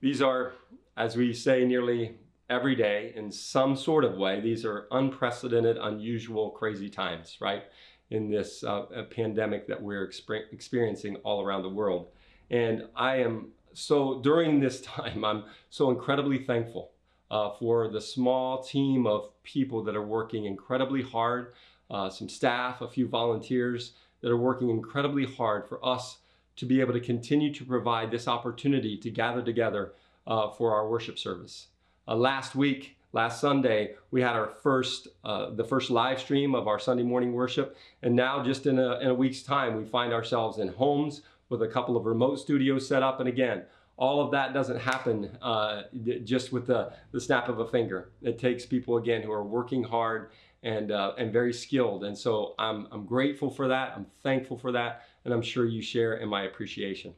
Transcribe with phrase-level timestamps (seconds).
[0.00, 0.52] These are,
[0.96, 2.16] as we say nearly
[2.48, 7.64] every day, in some sort of way, these are unprecedented, unusual, crazy times, right?
[8.10, 12.08] In this uh, pandemic that we're exper- experiencing all around the world.
[12.50, 16.92] And I am so, during this time, I'm so incredibly thankful
[17.30, 21.52] uh, for the small team of people that are working incredibly hard,
[21.90, 26.18] uh, some staff, a few volunteers that are working incredibly hard for us
[26.58, 29.92] to be able to continue to provide this opportunity to gather together
[30.26, 31.68] uh, for our worship service.
[32.06, 36.66] Uh, last week, last Sunday, we had our first, uh, the first live stream of
[36.66, 37.76] our Sunday morning worship.
[38.02, 41.62] And now just in a, in a week's time, we find ourselves in homes with
[41.62, 43.20] a couple of remote studios set up.
[43.20, 43.62] And again,
[43.96, 45.82] all of that doesn't happen uh,
[46.24, 48.10] just with the, the snap of a finger.
[48.22, 50.30] It takes people, again, who are working hard
[50.62, 52.04] and, uh, and very skilled.
[52.04, 53.92] And so I'm, I'm grateful for that.
[53.96, 55.07] I'm thankful for that.
[55.28, 57.12] And I'm sure you share in my appreciation.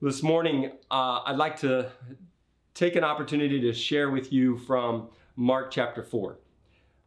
[0.00, 1.90] This morning, uh, I'd like to
[2.72, 6.38] take an opportunity to share with you from Mark chapter 4.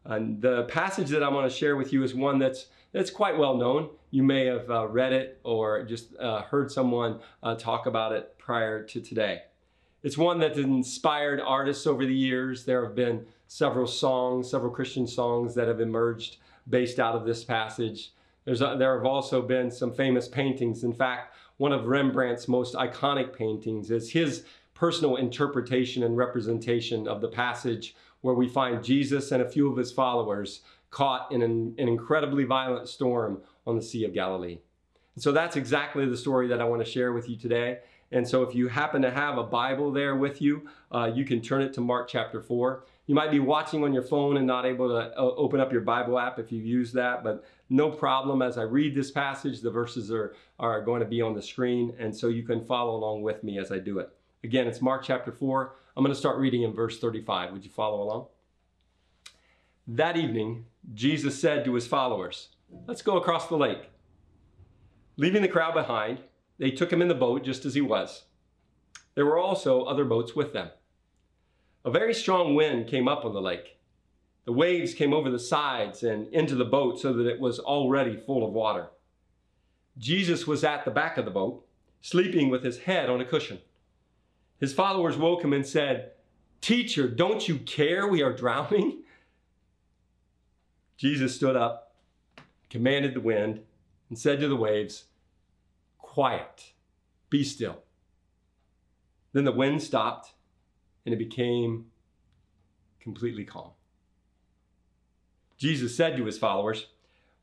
[0.03, 3.37] And the passage that I'm going to share with you is one that's that's quite
[3.37, 3.91] well known.
[4.11, 8.37] You may have uh, read it or just uh, heard someone uh, talk about it
[8.37, 9.43] prior to today.
[10.03, 12.65] It's one that's inspired artists over the years.
[12.65, 17.45] There have been several songs, several Christian songs that have emerged based out of this
[17.45, 18.11] passage.
[18.45, 20.83] There's a, there have also been some famous paintings.
[20.83, 27.21] In fact, one of Rembrandt's most iconic paintings is his personal interpretation and representation of
[27.21, 31.75] the passage where we find Jesus and a few of his followers caught in an,
[31.77, 34.59] an incredibly violent storm on the Sea of Galilee.
[35.15, 37.79] And so that's exactly the story that I want to share with you today.
[38.11, 41.41] And so if you happen to have a Bible there with you, uh, you can
[41.41, 42.85] turn it to Mark chapter 4.
[43.05, 45.81] You might be watching on your phone and not able to uh, open up your
[45.81, 48.41] Bible app if you've used that, but no problem.
[48.41, 51.93] As I read this passage, the verses are, are going to be on the screen,
[51.99, 54.09] and so you can follow along with me as I do it.
[54.45, 55.75] Again, it's Mark chapter 4.
[55.97, 57.51] I'm going to start reading in verse 35.
[57.51, 58.27] Would you follow along?
[59.85, 62.49] That evening, Jesus said to his followers,
[62.87, 63.89] Let's go across the lake.
[65.17, 66.19] Leaving the crowd behind,
[66.57, 68.23] they took him in the boat just as he was.
[69.15, 70.69] There were also other boats with them.
[71.85, 73.77] A very strong wind came up on the lake.
[74.45, 78.15] The waves came over the sides and into the boat so that it was already
[78.15, 78.87] full of water.
[79.97, 81.65] Jesus was at the back of the boat,
[82.01, 83.59] sleeping with his head on a cushion.
[84.59, 86.11] His followers woke him and said,
[86.61, 89.03] Teacher, don't you care we are drowning?
[90.97, 91.95] Jesus stood up,
[92.69, 93.61] commanded the wind,
[94.09, 95.05] and said to the waves,
[95.97, 96.71] Quiet,
[97.29, 97.79] be still.
[99.33, 100.32] Then the wind stopped
[101.05, 101.85] and it became
[102.99, 103.71] completely calm.
[105.57, 106.87] Jesus said to his followers,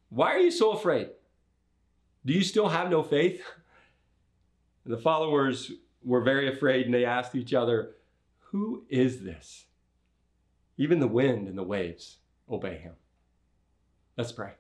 [0.09, 1.11] Why are you so afraid?
[2.25, 3.43] Do you still have no faith?
[4.85, 5.73] The followers
[6.05, 7.93] were very afraid and they asked each other,
[8.51, 9.67] Who is this?
[10.77, 12.17] Even the wind and the waves
[12.51, 12.95] obey him.
[14.17, 14.53] Let's pray.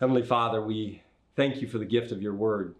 [0.00, 1.02] Heavenly Father, we
[1.34, 2.74] thank you for the gift of your word.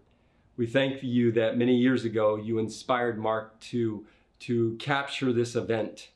[0.57, 4.05] We thank you that many years ago you inspired Mark to,
[4.39, 6.09] to capture this event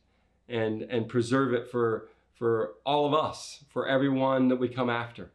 [0.47, 5.31] and, and preserve it for, for all of us, for everyone that we come after.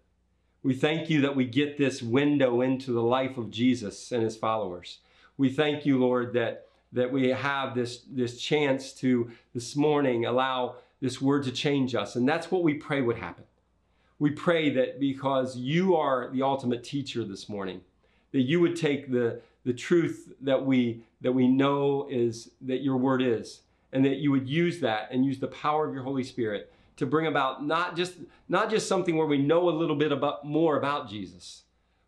[0.63, 4.37] We thank you that we get this window into the life of Jesus and his
[4.37, 4.99] followers.
[5.37, 10.77] We thank you, Lord, that, that we have this, this chance to this morning allow
[11.01, 12.17] this word to change us.
[12.17, 13.45] And that's what we pray would happen
[14.19, 17.81] we pray that because you are the ultimate teacher this morning,
[18.33, 22.97] that you would take the, the truth that we, that we know is that your
[22.97, 23.61] word is,
[23.93, 27.07] and that you would use that and use the power of your Holy Spirit to
[27.07, 28.15] bring about not just,
[28.49, 31.63] not just something where we know a little bit about, more about Jesus,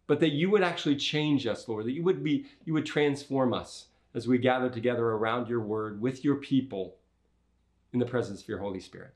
[0.07, 3.55] but that you would actually change us, Lord, that you would be, you would transform
[3.55, 6.97] us as we gather together around your word with your people
[7.93, 9.15] in the presence of your Holy Spirit.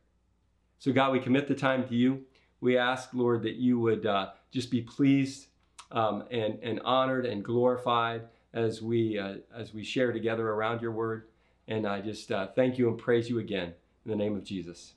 [0.79, 2.25] So God, we commit the time to you
[2.65, 5.49] we ask, Lord, that you would uh, just be pleased
[5.95, 8.23] um, and, and honored and glorified
[8.53, 11.29] as we, uh, as we share together around your word.
[11.67, 13.73] And I just uh, thank you and praise you again
[14.05, 14.93] in the name of Jesus.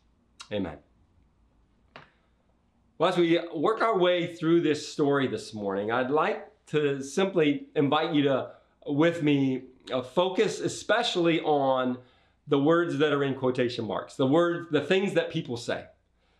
[0.51, 0.77] Amen.
[2.97, 7.67] Well, as we work our way through this story this morning, I'd like to simply
[7.75, 8.51] invite you to,
[8.87, 9.63] with me,
[9.93, 11.99] uh, focus especially on
[12.47, 15.85] the words that are in quotation marks, the words, the things that people say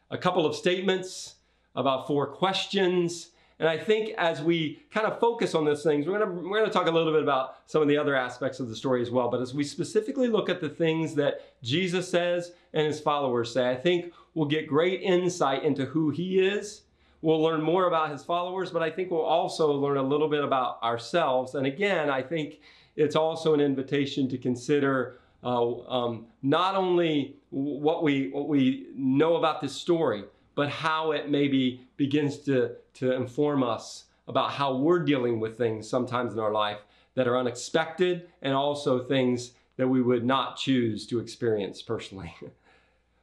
[0.10, 1.36] a couple of statements,
[1.76, 3.32] about four questions.
[3.60, 6.64] And I think as we kind of focus on those things, we're going to we're
[6.64, 9.10] to talk a little bit about some of the other aspects of the story as
[9.10, 9.30] well.
[9.30, 13.70] But as we specifically look at the things that Jesus says and his followers say,
[13.70, 16.84] I think we'll get great insight into who he is.
[17.24, 20.44] We'll learn more about his followers, but I think we'll also learn a little bit
[20.44, 21.56] about ourselves.
[21.56, 22.60] And again, I think
[22.96, 29.38] it's also an invitation to consider uh, um, not only what we what we know
[29.38, 30.26] about this story,
[30.58, 35.88] but how it maybe begins to to inform us about how we're dealing with things
[35.88, 36.80] sometimes in our life
[37.14, 42.36] that are unexpected and also things that we would not choose to experience personally.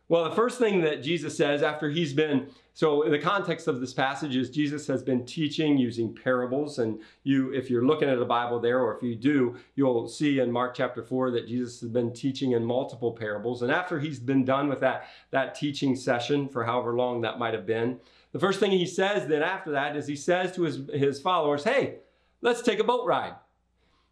[0.08, 3.80] well, the first thing that Jesus says after he's been so in the context of
[3.80, 8.18] this passage is Jesus has been teaching using parables and you if you're looking at
[8.18, 11.80] a Bible there or if you do, you'll see in Mark chapter 4 that Jesus
[11.80, 15.94] has been teaching in multiple parables and after he's been done with that that teaching
[15.96, 17.98] session for however long that might have been,
[18.32, 21.64] the first thing he says then after that is he says to his his followers,
[21.64, 22.00] "Hey,
[22.42, 23.36] let's take a boat ride."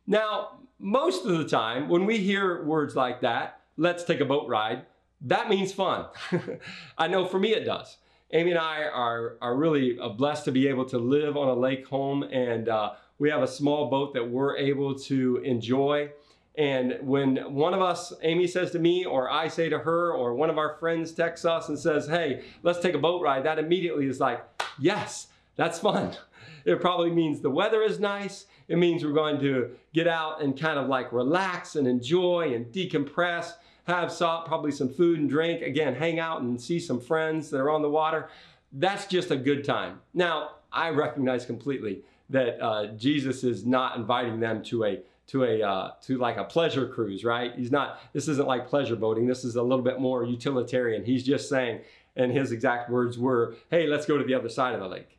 [0.07, 4.49] Now, most of the time when we hear words like that, let's take a boat
[4.49, 4.87] ride,
[5.23, 6.07] that means fun.
[6.99, 7.99] I know for me it does.
[8.33, 11.55] Amy and I are, are really uh, blessed to be able to live on a
[11.55, 16.11] lake home and uh, we have a small boat that we're able to enjoy.
[16.57, 20.35] And when one of us, Amy says to me, or I say to her, or
[20.35, 23.59] one of our friends texts us and says, hey, let's take a boat ride, that
[23.59, 24.45] immediately is like,
[24.79, 26.17] yes, that's fun.
[26.65, 28.47] It probably means the weather is nice.
[28.69, 32.67] It means we're going to get out and kind of like relax and enjoy and
[32.67, 33.55] decompress
[33.85, 37.59] have some, probably some food and drink, again, hang out and see some friends that
[37.59, 38.29] are on the water.
[38.73, 40.01] That's just a good time.
[40.15, 45.63] Now, I recognize completely that uh, Jesus is not inviting them to a to a
[45.63, 47.53] uh, to like a pleasure cruise, right?
[47.57, 48.01] He's not.
[48.13, 49.27] This isn't like pleasure boating.
[49.27, 51.05] This is a little bit more utilitarian.
[51.05, 51.81] He's just saying,
[52.17, 55.19] and his exact words were, "Hey, let's go to the other side of the lake."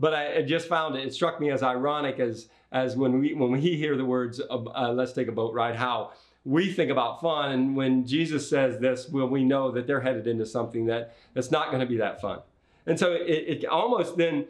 [0.00, 1.04] But I, I just found it.
[1.04, 4.92] It struck me as ironic as as when we when we hear the words, uh,
[4.92, 6.12] "Let's take a boat ride," how
[6.44, 7.52] we think about fun.
[7.52, 11.50] And when Jesus says this, well, we know that they're headed into something that, that's
[11.50, 12.40] not going to be that fun.
[12.86, 14.46] And so it, it almost then,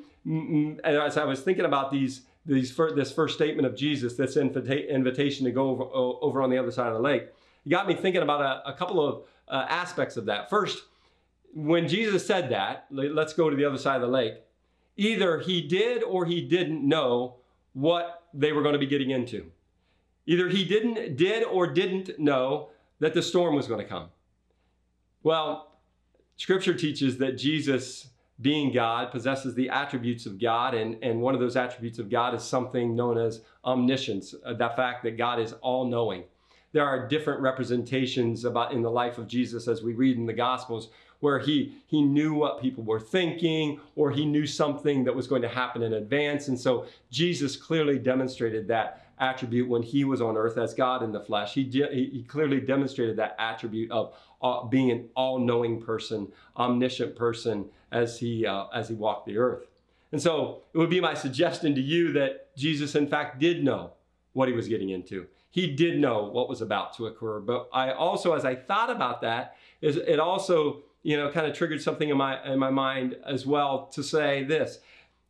[0.82, 4.93] as I was thinking about these, these first, this first statement of Jesus, this invita-
[4.93, 7.29] invitation to go over, over on the other side of the lake,
[7.64, 10.50] it got me thinking about a, a couple of uh, aspects of that.
[10.50, 10.82] First,
[11.55, 14.35] when Jesus said that, let's go to the other side of the lake,
[14.96, 17.37] either he did or he didn't know
[17.73, 19.50] what they were going to be getting into.
[20.26, 24.09] Either he didn't did or didn't know that the storm was going to come.
[25.23, 25.79] Well,
[26.37, 28.09] scripture teaches that Jesus
[28.41, 32.35] being God possesses the attributes of God and, and one of those attributes of God
[32.35, 36.25] is something known as omniscience, uh, the fact that God is all-knowing.
[36.73, 40.32] There are different representations about in the life of Jesus as we read in the
[40.32, 40.88] gospels
[41.20, 45.43] where he he knew what people were thinking or he knew something that was going
[45.43, 50.37] to happen in advance and so Jesus clearly demonstrated that attribute when he was on
[50.37, 51.55] earth as God in the flesh.
[51.55, 57.66] He, de- he clearly demonstrated that attribute of uh, being an all-knowing person, omniscient person
[57.93, 59.66] as he, uh, as he walked the earth.
[60.12, 63.93] And so it would be my suggestion to you that Jesus, in fact, did know
[64.32, 65.26] what he was getting into.
[65.50, 67.40] He did know what was about to occur.
[67.40, 71.56] But I also, as I thought about that, is it also, you know, kind of
[71.56, 74.81] triggered something in my in my mind as well to say this.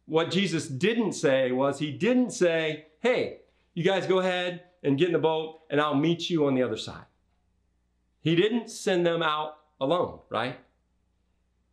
[0.07, 3.41] What Jesus didn't say was he didn't say, "Hey,
[3.75, 6.63] you guys go ahead and get in the boat and I'll meet you on the
[6.63, 7.05] other side.
[8.21, 10.59] He didn't send them out alone, right?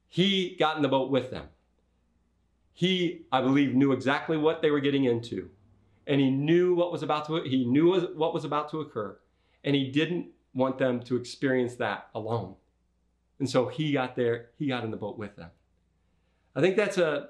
[0.07, 1.45] He got in the boat with them.
[2.74, 5.50] He, I believe, knew exactly what they were getting into.
[6.07, 9.18] And he knew what was about to he knew what was about to occur.
[9.63, 12.55] And he didn't want them to experience that alone.
[13.39, 15.51] And so he got there, he got in the boat with them.
[16.55, 17.29] I think that's a,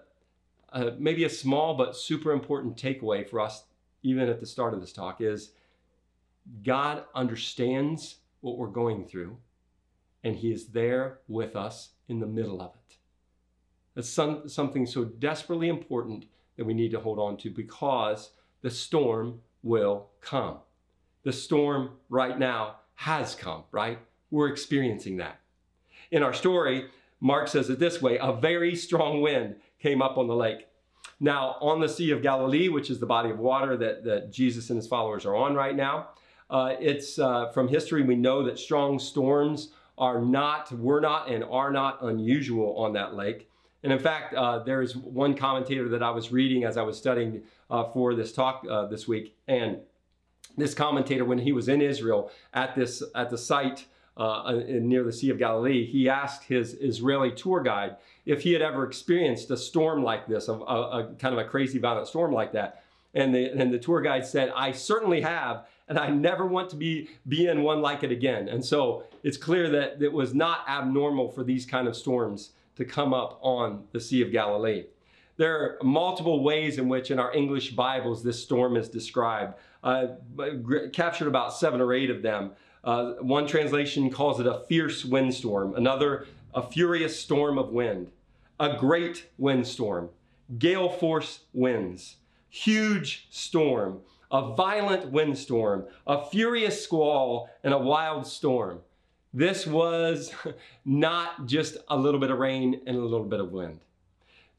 [0.70, 3.64] a maybe a small but super important takeaway for us
[4.04, 5.52] even at the start of this talk, is
[6.64, 9.38] God understands what we're going through,
[10.24, 12.98] and He is there with us in the middle of it.
[13.96, 16.26] That's some, something so desperately important
[16.58, 18.32] that we need to hold on to because
[18.62, 20.58] the storm will come.
[21.24, 24.00] The storm right now has come, right?
[24.30, 25.40] We're experiencing that.
[26.12, 26.86] In our story,
[27.20, 30.68] Mark says it this way a very strong wind came up on the lake.
[31.20, 34.70] Now, on the Sea of Galilee, which is the body of water that, that Jesus
[34.70, 36.10] and his followers are on right now,
[36.50, 41.44] uh, it's uh, from history, we know that strong storms are not, were not, and
[41.44, 43.50] are not unusual on that lake.
[43.84, 46.98] And in fact, uh, there is one commentator that I was reading as I was
[46.98, 49.36] studying uh, for this talk uh, this week.
[49.48, 49.78] And
[50.58, 53.86] this commentator, when he was in Israel at this at the site
[54.18, 58.62] uh, near the Sea of Galilee, he asked his Israeli tour guide if he had
[58.62, 62.32] ever experienced a storm like this, a, a, a kind of a crazy violent storm
[62.32, 62.84] like that.
[63.14, 66.76] And the, and the tour guide said, I certainly have, and I never want to
[66.76, 68.48] be, be in one like it again.
[68.48, 72.86] And so it's clear that it was not abnormal for these kind of storms to
[72.86, 74.86] come up on the Sea of Galilee.
[75.38, 79.56] There are multiple ways in which in our English Bibles this storm is described.
[79.84, 80.10] I
[80.94, 82.52] captured about seven or eight of them.
[82.84, 88.12] Uh, one translation calls it a fierce windstorm, another, a furious storm of wind,
[88.60, 90.10] a great windstorm,
[90.58, 92.18] gale force winds,
[92.50, 94.00] huge storm,
[94.32, 98.80] a violent windstorm, a furious squall, and a wild storm.
[99.34, 100.34] This was
[100.86, 103.82] not just a little bit of rain and a little bit of wind.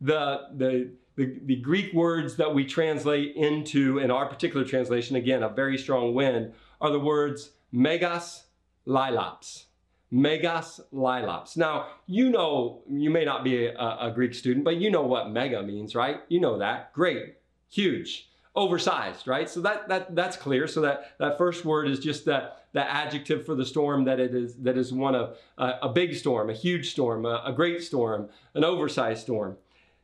[0.00, 5.42] The, the, the, the, Greek words that we translate into, in our particular translation, again,
[5.42, 8.44] a very strong wind, are the words megas
[8.86, 9.64] lailaps.
[10.10, 11.56] Megas lailaps.
[11.56, 15.30] Now, you know, you may not be a, a Greek student, but you know what
[15.30, 16.20] mega means, right?
[16.28, 16.92] You know that.
[16.92, 17.36] Great,
[17.70, 19.48] huge, oversized, right?
[19.48, 20.68] So that, that, that's clear.
[20.68, 24.34] So that, that first word is just that, that adjective for the storm that it
[24.34, 27.82] is, that is one of uh, a big storm, a huge storm, a, a great
[27.82, 29.56] storm, an oversized storm.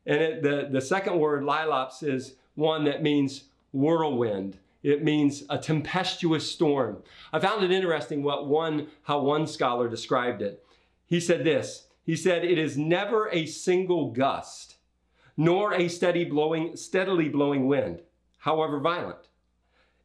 [0.06, 4.56] And it, the, the second word, lailaps, is one that means whirlwind.
[4.82, 7.02] It means a tempestuous storm.
[7.32, 10.64] I found it interesting what one, how one scholar described it.
[11.06, 14.76] He said this, he said, it is never a single gust,
[15.36, 18.02] nor a steady blowing, steadily blowing wind,
[18.38, 19.28] however violent.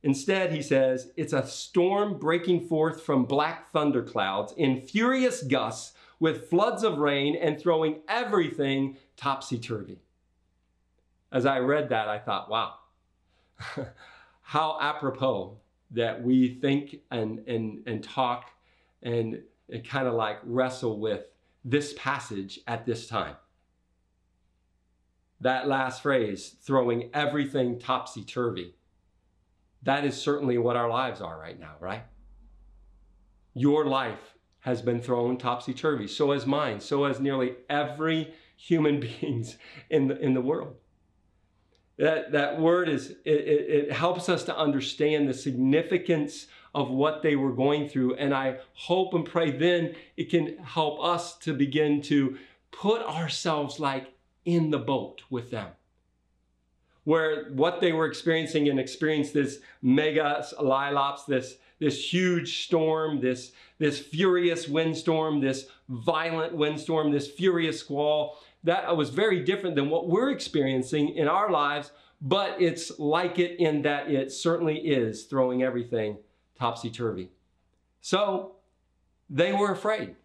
[0.01, 6.49] Instead, he says, it's a storm breaking forth from black thunderclouds in furious gusts with
[6.49, 9.99] floods of rain and throwing everything topsy turvy.
[11.31, 12.75] As I read that, I thought, wow,
[14.43, 15.57] how apropos
[15.91, 18.51] that we think and, and, and talk
[19.01, 21.25] and, and kind of like wrestle with
[21.65, 23.35] this passage at this time.
[25.41, 28.75] That last phrase, throwing everything topsy turvy,
[29.81, 32.03] that is certainly what our lives are right now, right?
[33.53, 36.07] Your life has been thrown topsy turvy.
[36.07, 36.79] So has mine.
[36.79, 39.57] So has nearly every human beings
[39.89, 40.75] in the, in the world.
[41.97, 47.35] That, that word is, it, it helps us to understand the significance of what they
[47.35, 48.15] were going through.
[48.15, 52.37] And I hope and pray then it can help us to begin to
[52.71, 54.13] put ourselves like
[54.45, 55.69] in the boat with them.
[57.03, 63.51] Where what they were experiencing and experienced this mega lailaps, this, this huge storm, this,
[63.77, 70.07] this furious windstorm, this violent windstorm, this furious squall, that was very different than what
[70.07, 71.91] we're experiencing in our lives,
[72.21, 76.17] but it's like it in that it certainly is throwing everything
[76.57, 77.29] topsy turvy.
[78.01, 78.55] So
[79.29, 80.15] they were afraid.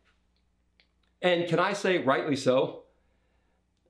[1.20, 2.84] And can I say, rightly so?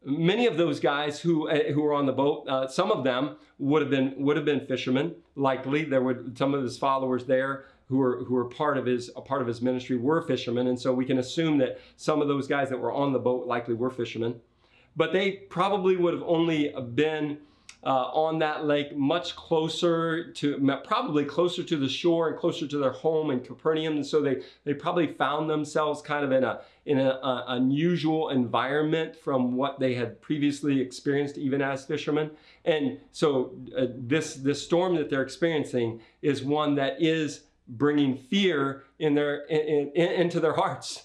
[0.05, 3.37] Many of those guys who uh, who were on the boat, uh, some of them
[3.59, 5.15] would have been would have been fishermen.
[5.35, 9.11] Likely, there were some of his followers there who were who were part of his
[9.17, 12.29] a part of his ministry were fishermen, and so we can assume that some of
[12.29, 14.41] those guys that were on the boat likely were fishermen.
[14.97, 17.39] But they probably would have only been
[17.85, 22.77] uh, on that lake much closer to probably closer to the shore and closer to
[22.79, 23.95] their home in Capernaum.
[23.95, 29.15] And so they they probably found themselves kind of in a in an unusual environment
[29.15, 32.31] from what they had previously experienced even as fishermen.
[32.65, 38.85] And so uh, this this storm that they're experiencing is one that is bringing fear
[38.99, 41.05] in their in, in, into their hearts.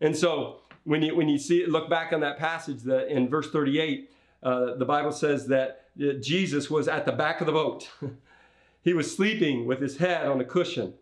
[0.00, 3.50] And so when you when you see look back on that passage that in verse
[3.50, 4.10] 38,
[4.42, 5.80] uh, the Bible says that
[6.22, 7.88] Jesus was at the back of the boat.
[8.82, 10.94] he was sleeping with his head on a cushion.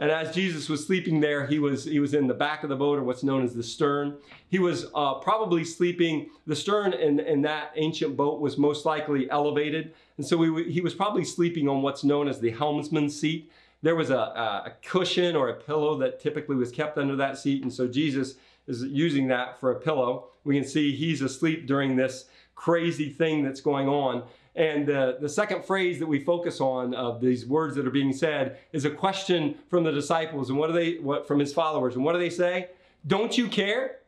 [0.00, 2.76] And as Jesus was sleeping there, he was, he was in the back of the
[2.76, 4.16] boat, or what's known as the stern.
[4.48, 9.30] He was uh, probably sleeping, the stern in, in that ancient boat was most likely
[9.30, 9.92] elevated.
[10.16, 13.52] And so we, he was probably sleeping on what's known as the helmsman's seat
[13.82, 17.62] there was a, a cushion or a pillow that typically was kept under that seat.
[17.62, 18.34] And so Jesus
[18.66, 20.28] is using that for a pillow.
[20.44, 24.24] We can see he's asleep during this crazy thing that's going on.
[24.54, 28.12] And uh, the second phrase that we focus on of these words that are being
[28.12, 30.50] said is a question from the disciples.
[30.50, 31.94] And what do they, what from his followers?
[31.94, 32.68] And what do they say?
[33.06, 34.00] Don't you care?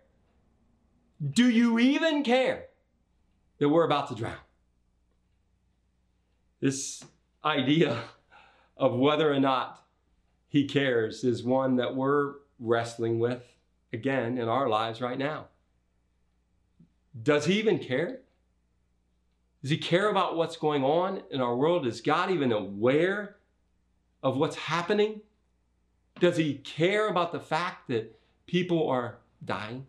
[1.31, 2.67] Do you even care
[3.59, 4.35] that we're about to drown?
[6.61, 7.05] This
[7.45, 8.03] idea
[8.77, 9.85] of whether or not
[10.49, 13.43] he cares is one that we're wrestling with
[13.93, 15.47] again in our lives right now.
[17.23, 18.21] Does he even care?
[19.61, 21.87] Does he care about what's going on in our world?
[21.87, 23.37] Is God even aware
[24.23, 25.21] of what's happening?
[26.21, 29.87] Does he care about the fact that people are dying?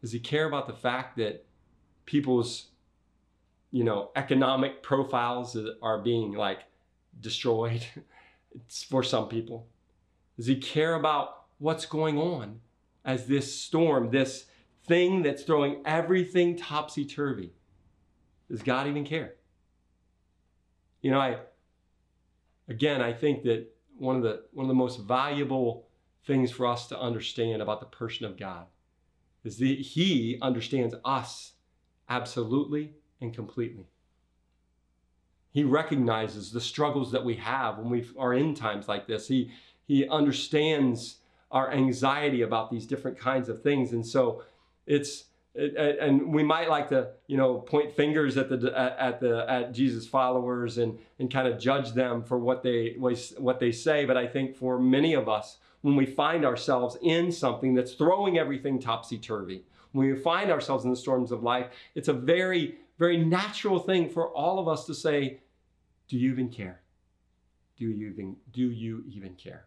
[0.00, 1.44] Does he care about the fact that
[2.06, 2.68] people's,
[3.70, 6.60] you know, economic profiles are being like
[7.22, 7.86] destroyed
[8.54, 9.66] it's for some people?
[10.36, 12.60] Does he care about what's going on
[13.04, 14.46] as this storm, this
[14.84, 17.52] thing that's throwing everything topsy turvy?
[18.50, 19.34] Does God even care?
[21.00, 21.38] You know, I
[22.68, 25.86] again, I think that one of the one of the most valuable
[26.24, 28.66] things for us to understand about the person of God
[29.44, 31.52] is that he understands us
[32.08, 33.86] absolutely and completely.
[35.52, 39.28] He recognizes the struggles that we have when we are in times like this.
[39.28, 39.50] He,
[39.86, 41.18] he understands
[41.50, 43.92] our anxiety about these different kinds of things.
[43.92, 44.42] And so
[44.86, 49.44] it's, it, and we might like to, you know, point fingers at the at the
[49.46, 54.06] at Jesus followers and and kind of judge them for what they what they say.
[54.06, 58.38] But I think for many of us, when we find ourselves in something that's throwing
[58.38, 62.78] everything topsy turvy, when we find ourselves in the storms of life, it's a very
[62.98, 65.40] very natural thing for all of us to say,
[66.12, 66.82] do you even care?
[67.78, 69.64] Do you even do you even care?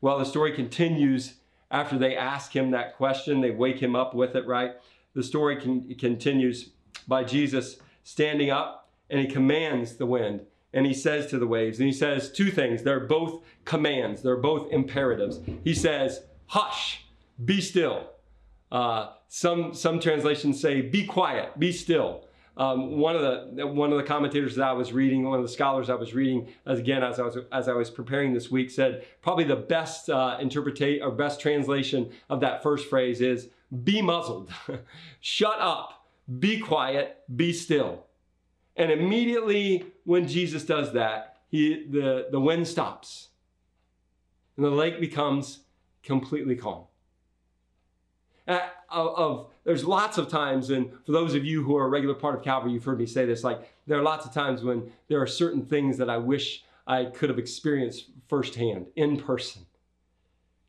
[0.00, 1.34] Well, the story continues
[1.68, 3.40] after they ask him that question.
[3.40, 4.74] They wake him up with it, right?
[5.14, 6.70] The story can, continues
[7.08, 11.80] by Jesus standing up and he commands the wind and he says to the waves,
[11.80, 12.84] and he says two things.
[12.84, 15.40] They're both commands, they're both imperatives.
[15.64, 17.04] He says, Hush,
[17.44, 18.10] be still.
[18.70, 22.26] Uh, some, some translations say, Be quiet, be still.
[22.56, 23.22] Um, one of
[23.56, 26.12] the one of the commentators that I was reading, one of the scholars I was
[26.12, 29.56] reading, as again as I was as I was preparing this week, said probably the
[29.56, 33.48] best uh, interpretation or best translation of that first phrase is
[33.84, 34.52] "be muzzled,
[35.20, 36.06] shut up,
[36.38, 38.04] be quiet, be still."
[38.76, 43.28] And immediately when Jesus does that, he the the wind stops,
[44.56, 45.60] and the lake becomes
[46.02, 46.84] completely calm.
[48.46, 48.58] Uh,
[48.90, 52.34] of, there's lots of times, and for those of you who are a regular part
[52.34, 53.44] of Calvary, you've heard me say this.
[53.44, 57.04] Like there are lots of times when there are certain things that I wish I
[57.04, 59.66] could have experienced firsthand, in person.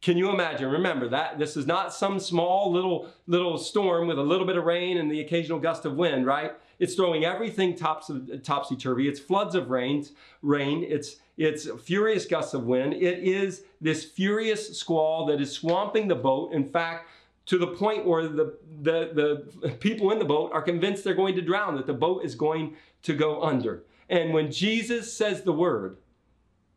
[0.01, 0.69] Can you imagine?
[0.69, 4.65] Remember that this is not some small little little storm with a little bit of
[4.65, 6.51] rain and the occasional gust of wind, right?
[6.77, 9.07] It's throwing everything topsy turvy.
[9.07, 10.05] It's floods of rain,
[10.41, 10.85] rain.
[10.87, 12.93] It's it's furious gusts of wind.
[12.93, 16.51] It is this furious squall that is swamping the boat.
[16.51, 17.09] In fact,
[17.45, 21.35] to the point where the, the, the people in the boat are convinced they're going
[21.35, 23.83] to drown, that the boat is going to go under.
[24.09, 25.97] And when Jesus says the word,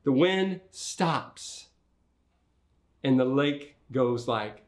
[0.04, 1.68] the wind stops
[3.02, 4.64] and the lake goes like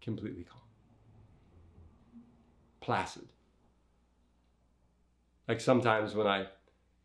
[0.00, 0.60] completely calm,
[2.80, 3.28] placid.
[5.48, 6.46] Like sometimes when I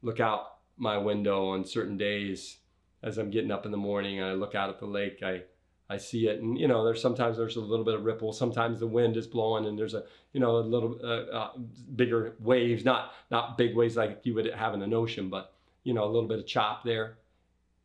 [0.01, 2.57] look out my window on certain days
[3.03, 5.43] as I'm getting up in the morning and I look out at the lake, I
[5.91, 8.31] I see it, and you know, there's sometimes there's a little bit of ripple.
[8.31, 11.51] Sometimes the wind is blowing, and there's a you know a little uh, uh,
[11.95, 15.95] bigger waves, not not big waves like you would have in an ocean, but you
[15.95, 17.17] know a little bit of chop there.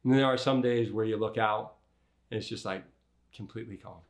[0.05, 1.77] And there are some days where you look out,
[2.31, 2.85] and it's just like
[3.35, 4.01] completely calm.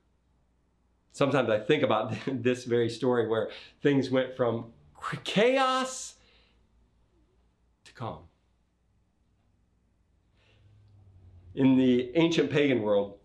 [1.13, 4.73] Sometimes I think about this very story where things went from
[5.23, 6.17] chaos
[7.85, 8.23] to calm.
[11.55, 13.19] In the ancient pagan world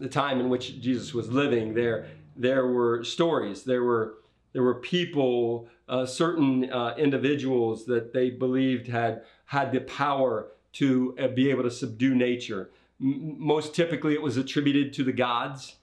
[0.00, 4.14] the time in which Jesus was living, there there were stories, there were
[4.52, 11.14] there were people, uh, certain uh, individuals that they believed had had the power to
[11.20, 12.70] uh, be able to subdue nature.
[13.00, 15.76] M- most typically, it was attributed to the gods,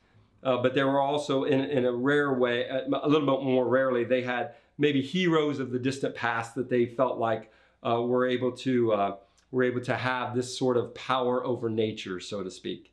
[0.44, 3.68] uh, but there were also, in, in a rare way, uh, a little bit more
[3.68, 7.52] rarely, they had maybe heroes of the distant past that they felt like
[7.88, 9.16] uh, were able to
[9.50, 12.92] were able to have this sort of power over nature, so to speak.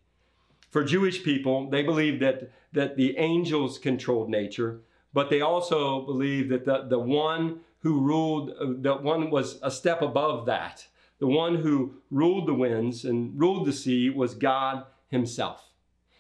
[0.75, 4.81] For Jewish people, they believed that, that the angels controlled nature,
[5.13, 10.03] but they also believed that the, the one who ruled, that one was a step
[10.03, 10.85] above that.
[11.21, 15.63] The one who ruled the winds and ruled the sea was God Himself.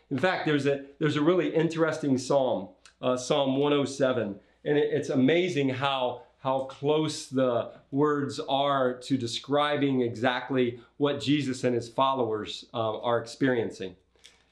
[0.09, 2.69] In fact, there's a, there's a really interesting psalm,
[3.03, 10.03] uh, Psalm 107, and it, it's amazing how, how close the words are to describing
[10.03, 13.97] exactly what Jesus and his followers uh, are experiencing.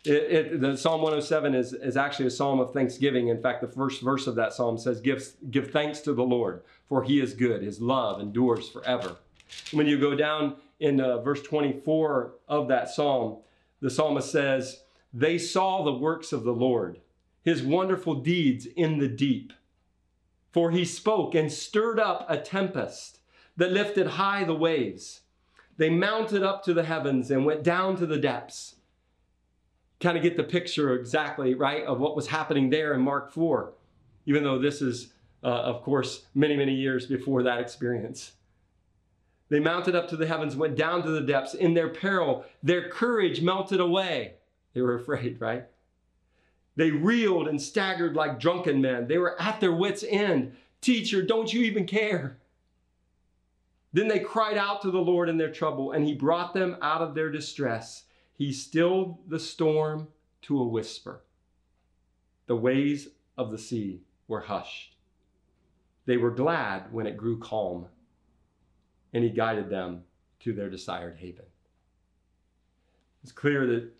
[0.04, 3.28] It, it, the Psalm 107 is, is actually a psalm of thanksgiving.
[3.28, 6.62] In fact, the first verse of that psalm says, give, give thanks to the Lord,
[6.88, 7.62] for he is good.
[7.62, 9.16] His love endures forever.
[9.70, 13.38] When you go down in uh, verse 24 of that psalm,
[13.80, 14.82] the psalmist says,
[15.14, 17.00] They saw the works of the Lord,
[17.44, 19.52] his wonderful deeds in the deep.
[20.50, 23.20] For he spoke and stirred up a tempest
[23.56, 25.20] that lifted high the waves.
[25.76, 28.76] They mounted up to the heavens and went down to the depths
[30.02, 33.72] kind of get the picture exactly, right, of what was happening there in Mark 4,
[34.26, 35.12] even though this is,
[35.42, 38.32] uh, of course, many, many years before that experience.
[39.48, 41.54] They mounted up to the heavens, went down to the depths.
[41.54, 44.34] In their peril, their courage melted away.
[44.74, 45.66] They were afraid, right?
[46.74, 49.08] They reeled and staggered like drunken men.
[49.08, 50.56] They were at their wits' end.
[50.80, 52.38] Teacher, don't you even care?
[53.92, 57.02] Then they cried out to the Lord in their trouble, and he brought them out
[57.02, 58.04] of their distress.
[58.42, 60.08] He stilled the storm
[60.42, 61.22] to a whisper.
[62.46, 63.06] The waves
[63.38, 64.96] of the sea were hushed.
[66.06, 67.86] They were glad when it grew calm,
[69.12, 70.02] and he guided them
[70.40, 71.44] to their desired haven.
[73.22, 73.92] It's clear that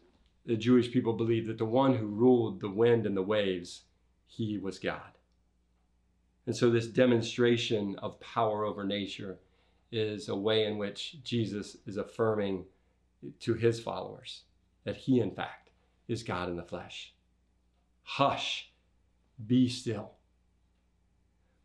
[0.44, 3.83] the Jewish people believed that the one who ruled the wind and the waves,
[4.26, 5.18] he was God.
[6.46, 9.38] And so, this demonstration of power over nature
[9.92, 12.64] is a way in which Jesus is affirming
[13.40, 14.42] to his followers
[14.85, 15.70] that he, in fact,
[16.08, 17.14] is God in the flesh.
[18.02, 18.70] Hush,
[19.46, 20.12] be still.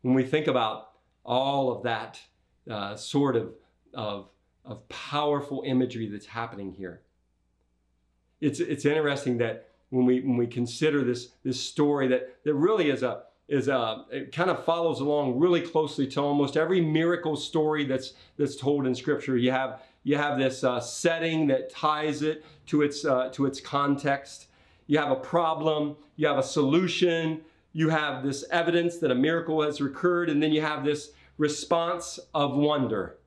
[0.02, 0.90] When we think about
[1.24, 2.20] all of that
[2.70, 3.52] uh, sort of,
[3.92, 4.28] of,
[4.64, 7.02] of powerful imagery that's happening here,
[8.40, 12.90] it's, it's interesting that when we, when we consider this, this story that, that really
[12.90, 17.34] is a, is a, it kind of follows along really closely to almost every miracle
[17.34, 19.36] story that's, that's told in scripture.
[19.36, 23.60] You have, you have this uh, setting that ties it to its, uh, to its
[23.60, 24.46] context.
[24.86, 27.42] You have a problem, you have a solution,
[27.74, 32.18] you have this evidence that a miracle has occurred, and then you have this response
[32.32, 33.18] of wonder.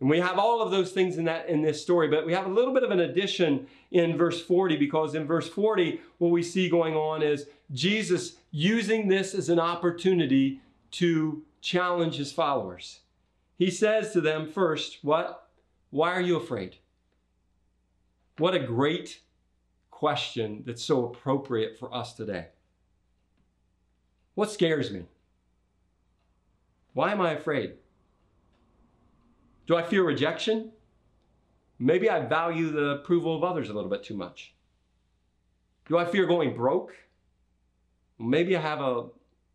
[0.00, 2.46] And we have all of those things in that in this story, but we have
[2.46, 6.42] a little bit of an addition in verse 40 because in verse 40 what we
[6.42, 13.00] see going on is Jesus using this as an opportunity to challenge his followers.
[13.58, 15.45] He says to them first, what?
[15.96, 16.76] Why are you afraid?
[18.36, 19.22] What a great
[19.90, 22.48] question that's so appropriate for us today.
[24.34, 25.06] What scares me?
[26.92, 27.76] Why am I afraid?
[29.66, 30.70] Do I fear rejection?
[31.78, 34.54] Maybe I value the approval of others a little bit too much.
[35.88, 36.92] Do I fear going broke?
[38.18, 39.06] Maybe I have a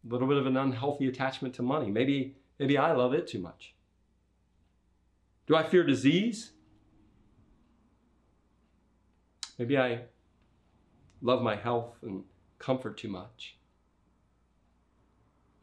[0.03, 1.91] little bit of an unhealthy attachment to money.
[1.91, 3.75] Maybe, maybe I love it too much.
[5.47, 6.51] Do I fear disease?
[9.57, 10.01] Maybe I
[11.21, 12.23] love my health and
[12.57, 13.57] comfort too much.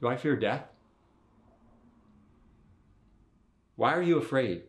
[0.01, 0.65] Do I fear death?
[3.77, 4.63] Why are you afraid?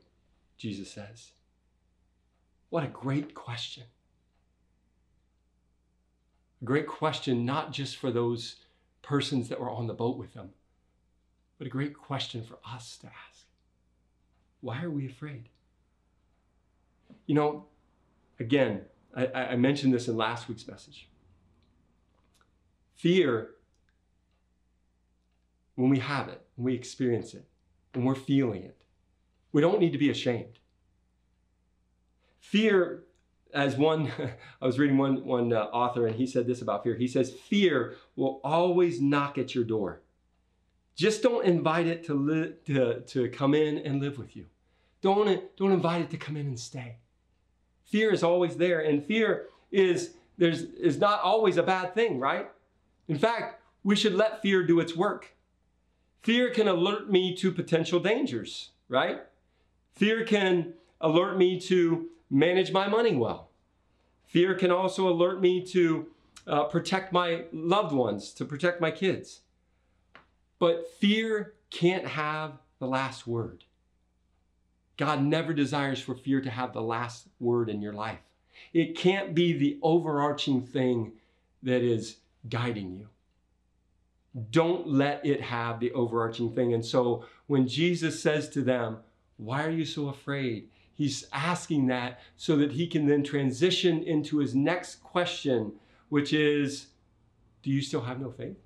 [0.58, 1.32] Jesus says.
[2.70, 3.84] What a great question.
[6.62, 8.58] A great question, not just for those
[9.02, 10.50] persons that were on the boat with them,
[11.58, 13.29] but a great question for us to ask.
[14.62, 15.50] Why are we afraid?
[17.26, 17.66] You know,
[18.40, 18.82] again,
[19.16, 21.10] I, I mentioned this in last week's message.
[22.96, 23.52] Fear,
[25.76, 27.48] when we have it, when we experience it,
[27.94, 28.84] when we're feeling it,
[29.52, 30.60] we don't need to be ashamed.
[32.40, 33.04] Fear,
[33.54, 34.12] as one,
[34.62, 36.96] I was reading one, one uh, author and he said this about fear.
[36.96, 40.02] He says, Fear will always knock at your door.
[41.00, 44.48] Just don't invite it to, li- to, to come in and live with you.
[45.00, 46.98] Don't, don't invite it to come in and stay.
[47.86, 52.50] Fear is always there, and fear is, there's, is not always a bad thing, right?
[53.08, 55.38] In fact, we should let fear do its work.
[56.22, 59.22] Fear can alert me to potential dangers, right?
[59.96, 63.48] Fear can alert me to manage my money well.
[64.28, 66.08] Fear can also alert me to
[66.46, 69.44] uh, protect my loved ones, to protect my kids.
[70.60, 73.64] But fear can't have the last word.
[74.98, 78.20] God never desires for fear to have the last word in your life.
[78.74, 81.14] It can't be the overarching thing
[81.64, 82.18] that is
[82.50, 83.08] guiding you.
[84.52, 86.74] Don't let it have the overarching thing.
[86.74, 88.98] And so when Jesus says to them,
[89.38, 90.68] why are you so afraid?
[90.94, 95.72] He's asking that so that he can then transition into his next question,
[96.10, 96.88] which is
[97.64, 98.58] Do you still have no faith?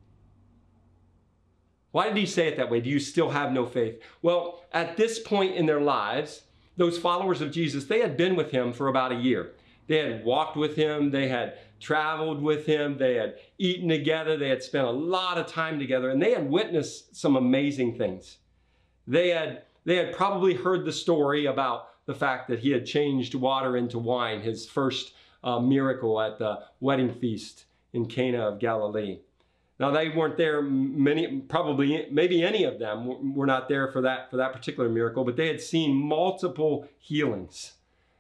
[1.94, 2.82] Why did he say it that way?
[2.82, 4.02] Do you still have no faith?
[4.24, 6.42] Well, at this point in their lives,
[6.76, 9.52] those followers of Jesus, they had been with him for about a year.
[9.86, 14.50] They had walked with him, they had traveled with him, they had eaten together, they
[14.50, 18.38] had spent a lot of time together, and they had witnessed some amazing things.
[19.06, 23.36] They had they had probably heard the story about the fact that he had changed
[23.36, 29.20] water into wine, his first uh, miracle at the wedding feast in Cana of Galilee.
[29.80, 30.62] Now they weren't there.
[30.62, 35.24] Many, probably, maybe any of them were not there for that for that particular miracle.
[35.24, 37.74] But they had seen multiple healings.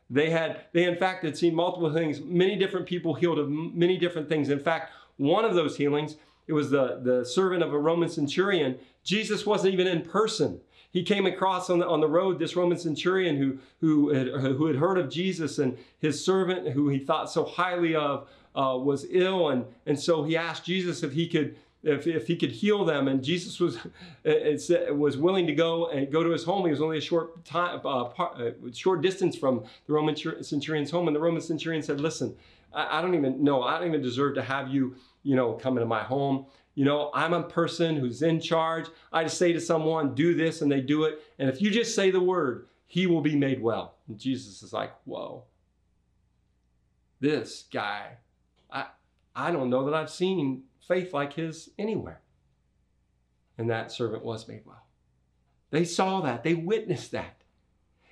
[0.09, 2.21] They had, they in fact had seen multiple things.
[2.21, 4.49] Many different people healed of many different things.
[4.49, 8.77] In fact, one of those healings, it was the the servant of a Roman centurion.
[9.03, 10.59] Jesus wasn't even in person
[10.93, 14.67] he came across on the, on the road this Roman centurion who, who, had, who
[14.67, 19.05] had heard of Jesus and his servant, who he thought so highly of, uh, was
[19.09, 19.49] ill.
[19.49, 23.07] And, and so he asked Jesus if he could if, if he could heal them.
[23.09, 23.77] And Jesus was
[24.91, 26.65] was willing to go and go to his home.
[26.65, 30.91] He was only a short time, uh, part, uh, short distance from the Roman centurion's
[30.91, 31.07] home.
[31.07, 32.35] And the Roman centurion said, "Listen,
[32.73, 33.63] I, I don't even know.
[33.63, 36.45] I don't even deserve to have you, you know, come into my home.
[36.75, 38.87] You know, I'm a person who's in charge.
[39.11, 41.21] I just say to someone, do this, and they do it.
[41.37, 43.95] And if you just say the word, he will be made well.
[44.07, 45.43] And Jesus is like, whoa,
[47.19, 48.17] this guy,
[48.73, 48.87] I,
[49.35, 52.19] I don't know that I've seen faith like his anywhere.
[53.57, 54.83] And that servant was made well.
[55.69, 57.43] They saw that, they witnessed that.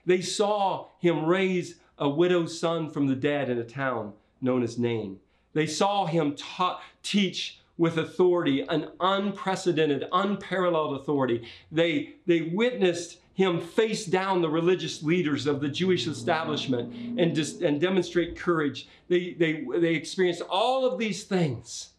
[0.05, 4.79] They saw him raise a widow's son from the dead in a town known as
[4.79, 5.19] Nain.
[5.53, 11.47] They saw him ta- teach with authority, an unprecedented, unparalleled authority.
[11.71, 17.61] They, they witnessed him face down the religious leaders of the Jewish establishment and, dis-
[17.61, 18.87] and demonstrate courage.
[19.07, 21.89] They, they, they experienced all of these things.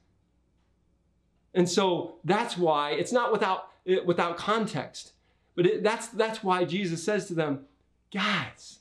[1.54, 5.12] And so that's why it's not without, eh, without context,
[5.54, 7.66] but it, that's, that's why Jesus says to them,
[8.12, 8.78] guys,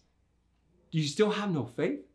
[0.92, 2.06] do you still have no faith?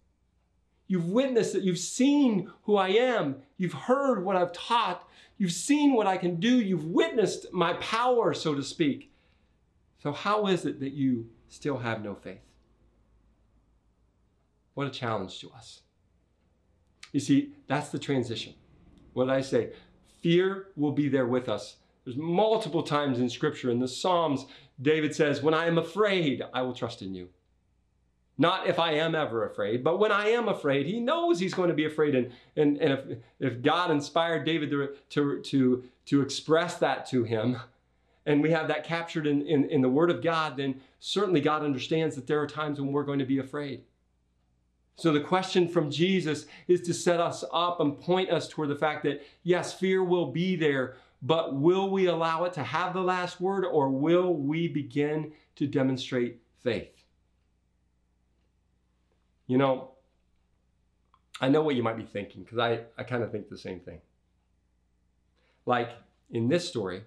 [0.87, 1.63] You've witnessed it.
[1.63, 3.37] You've seen who I am.
[3.57, 5.09] You've heard what I've taught.
[5.39, 6.61] You've seen what I can do.
[6.61, 9.11] You've witnessed my power, so to speak.
[9.99, 12.41] So, how is it that you still have no faith?
[14.75, 15.81] What a challenge to us.
[17.13, 18.55] You see, that's the transition.
[19.15, 19.73] What did I say?
[20.23, 21.77] Fear will be there with us.
[22.05, 24.47] There's multiple times in Scripture, in the Psalms,
[24.81, 27.29] David says, When I am afraid, I will trust in you.
[28.39, 31.71] Not if I am ever afraid, but when I am afraid, he knows he's going
[31.71, 32.15] to be afraid.
[32.15, 37.25] And, and, and if, if God inspired David to, to, to, to express that to
[37.25, 37.57] him,
[38.27, 41.63] and we have that captured in, in, in the Word of God, then certainly God
[41.63, 43.85] understands that there are times when we're going to be afraid.
[44.97, 48.77] So the question from Jesus is to set us up and point us toward the
[48.77, 53.03] fact that yes, fear will be there, but will we allow it to have the
[53.03, 57.05] last word or will we begin to demonstrate faith?
[59.47, 59.93] You know,
[61.41, 63.81] I know what you might be thinking because I, I kind of think the same
[63.81, 64.01] thing.
[65.67, 65.91] Like
[66.31, 67.03] in this story,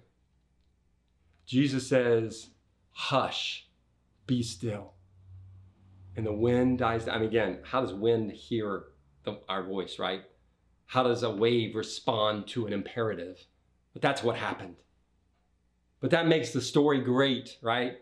[1.50, 2.50] Jesus says,
[2.92, 3.66] Hush,
[4.28, 4.92] be still.
[6.14, 7.16] And the wind dies down.
[7.16, 8.84] I mean, again, how does wind hear
[9.24, 10.22] the, our voice, right?
[10.86, 13.44] How does a wave respond to an imperative?
[13.92, 14.76] But that's what happened.
[15.98, 17.94] But that makes the story great, right?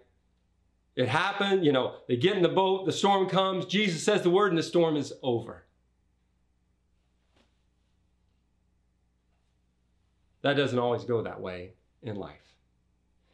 [0.95, 4.29] It happened, you know, they get in the boat, the storm comes, Jesus says the
[4.29, 5.65] word, and the storm is over.
[10.43, 12.58] That doesn't always go that way in life.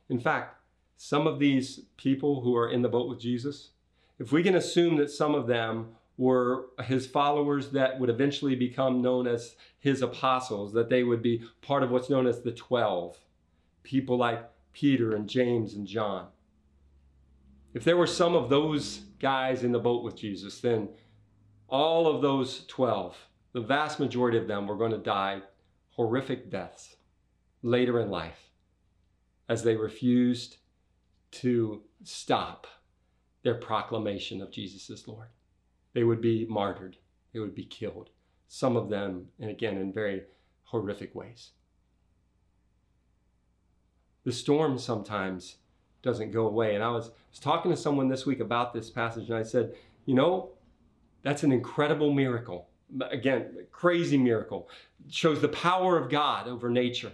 [0.08, 0.56] In fact,
[0.96, 3.70] some of these people who are in the boat with Jesus,
[4.18, 9.02] if we can assume that some of them were his followers that would eventually become
[9.02, 13.18] known as his apostles, that they would be part of what's known as the 12,
[13.82, 16.28] people like Peter and James and John.
[17.72, 20.88] If there were some of those guys in the boat with Jesus, then
[21.66, 23.16] all of those 12,
[23.52, 25.42] the vast majority of them were going to die
[25.90, 26.96] horrific deaths
[27.62, 28.43] later in life
[29.48, 30.56] as they refused
[31.30, 32.66] to stop
[33.42, 35.28] their proclamation of Jesus as Lord.
[35.92, 36.96] They would be martyred,
[37.32, 38.10] they would be killed,
[38.48, 40.22] some of them, and again, in very
[40.64, 41.50] horrific ways.
[44.24, 45.56] The storm sometimes
[46.02, 46.74] doesn't go away.
[46.74, 49.74] And I was, was talking to someone this week about this passage, and I said,
[50.06, 50.50] you know,
[51.22, 52.68] that's an incredible miracle.
[53.10, 54.68] Again, crazy miracle.
[55.06, 57.12] It shows the power of God over nature.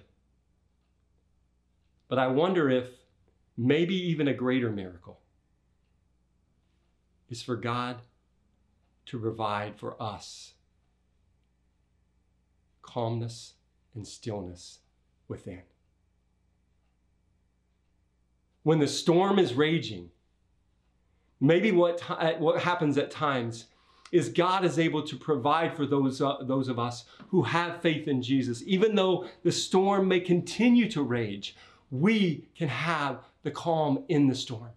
[2.11, 2.89] But I wonder if
[3.57, 5.21] maybe even a greater miracle
[7.31, 8.03] is for God
[9.07, 10.53] to provide for us
[12.83, 13.55] calmness
[13.95, 14.81] and stillness
[15.27, 15.63] within
[18.63, 20.11] when the storm is raging,
[21.41, 22.01] maybe what,
[22.39, 23.67] what happens at times
[24.13, 28.09] is God is able to provide for those, uh, those of us who have faith
[28.09, 28.63] in Jesus.
[28.67, 31.57] Even though the storm may continue to rage,
[31.91, 34.71] we can have the calm in the storm.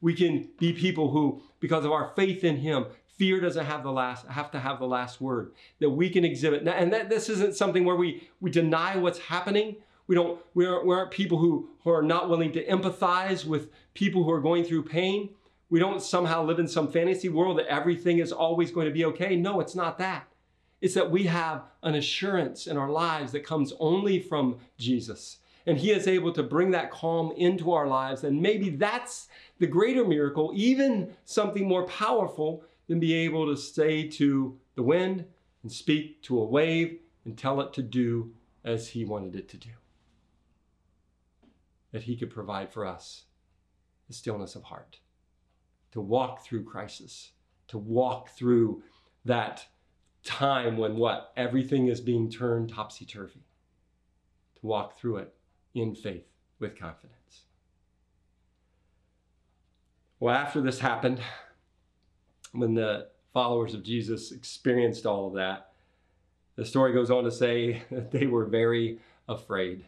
[0.00, 2.86] We can be people who, because of our faith in Him,
[3.18, 6.68] fear doesn't have the last have to have the last word that we can exhibit
[6.68, 9.74] and that this isn't something where we we deny what's happening
[10.06, 13.70] we don't we aren't, we aren't people who, who are not willing to empathize with
[13.94, 15.30] people who are going through pain.
[15.68, 19.04] We don't somehow live in some fantasy world that everything is always going to be
[19.06, 19.34] okay.
[19.34, 20.28] No, it's not that.
[20.80, 25.38] It's that we have an assurance in our lives that comes only from Jesus.
[25.66, 28.22] And he is able to bring that calm into our lives.
[28.22, 34.06] And maybe that's the greater miracle, even something more powerful than be able to say
[34.08, 35.24] to the wind
[35.62, 38.32] and speak to a wave and tell it to do
[38.64, 39.70] as He wanted it to do.
[41.90, 43.24] That He could provide for us
[44.06, 45.00] the stillness of heart,
[45.90, 47.32] to walk through crisis,
[47.66, 48.84] to walk through
[49.24, 49.66] that
[50.22, 51.32] time when what?
[51.36, 53.44] Everything is being turned topsy turvy,
[54.60, 55.34] to walk through it
[55.76, 56.24] in faith
[56.58, 57.42] with confidence.
[60.18, 61.20] Well, after this happened,
[62.52, 65.72] when the followers of Jesus experienced all of that,
[66.56, 69.84] the story goes on to say that they were very afraid.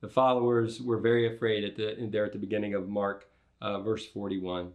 [0.00, 3.28] The followers were very afraid at the, there at the beginning of Mark,
[3.60, 4.72] uh, verse 41.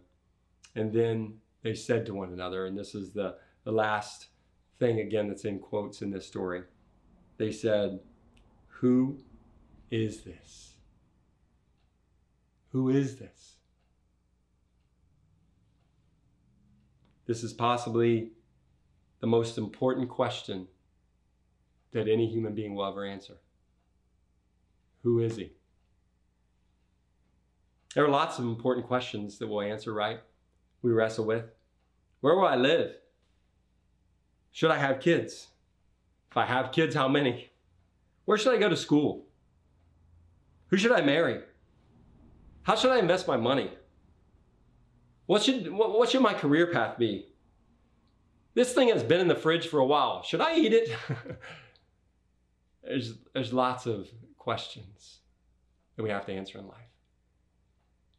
[0.76, 4.28] And then they said to one another, and this is the, the last
[4.78, 6.62] thing again that's in quotes in this story.
[7.38, 7.98] They said,
[8.68, 9.18] Who
[9.90, 10.74] is this?
[12.70, 13.54] Who is this?
[17.26, 18.30] This is possibly
[19.20, 20.68] the most important question
[21.92, 23.38] that any human being will ever answer.
[25.02, 25.52] Who is he?
[27.94, 30.20] There are lots of important questions that we'll answer, right?
[30.82, 31.46] We wrestle with.
[32.20, 32.92] Where will I live?
[34.52, 35.48] Should I have kids?
[36.30, 37.50] If I have kids, how many?
[38.24, 39.25] Where should I go to school?
[40.68, 41.40] Who should I marry?
[42.62, 43.70] How should I invest my money?
[45.26, 47.26] What should, what, what should my career path be?
[48.54, 50.22] This thing has been in the fridge for a while.
[50.22, 50.88] Should I eat it?
[52.82, 55.18] there's, there's lots of questions
[55.96, 56.78] that we have to answer in life.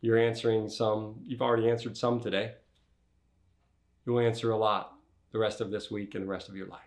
[0.01, 2.53] You're answering some, you've already answered some today.
[4.05, 4.93] You'll answer a lot
[5.31, 6.81] the rest of this week and the rest of your life.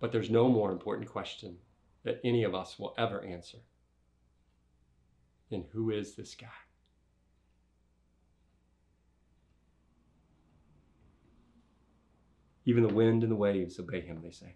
[0.00, 1.56] But there's no more important question
[2.06, 3.58] that any of us will ever answer
[5.50, 6.46] than who is this guy?
[12.64, 14.54] Even the wind and the waves obey him, they say.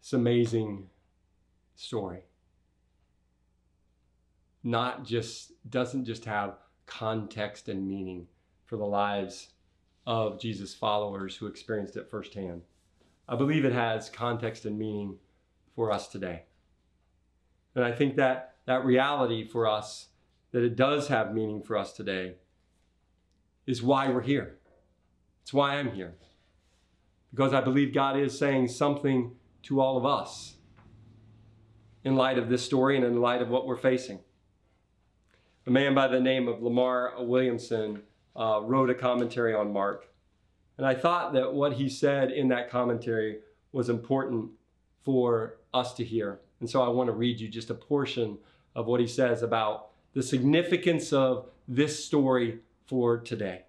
[0.00, 0.90] It's amazing
[1.76, 2.22] story.
[4.64, 8.26] Not just, doesn't just have context and meaning
[8.64, 9.50] for the lives
[10.04, 12.62] of Jesus' followers who experienced it firsthand.
[13.28, 15.18] I believe it has context and meaning
[15.74, 16.44] for us today.
[17.74, 20.08] And I think that that reality for us,
[20.52, 22.36] that it does have meaning for us today,
[23.66, 24.58] is why we're here.
[25.42, 26.14] It's why I'm here.
[27.30, 29.32] Because I believe God is saying something
[29.64, 30.54] to all of us
[32.04, 34.20] in light of this story and in light of what we're facing.
[35.66, 38.02] A man by the name of Lamar Williamson
[38.34, 40.07] uh, wrote a commentary on Mark.
[40.78, 43.40] And I thought that what he said in that commentary
[43.72, 44.50] was important
[45.04, 46.40] for us to hear.
[46.60, 48.38] And so I want to read you just a portion
[48.74, 53.62] of what he says about the significance of this story for today.